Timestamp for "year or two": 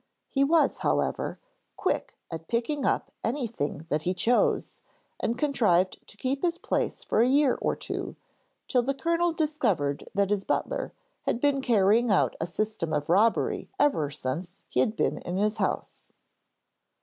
7.27-8.15